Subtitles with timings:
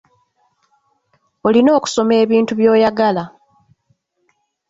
[1.47, 3.23] Olina okusoma ebintu by’oyagala.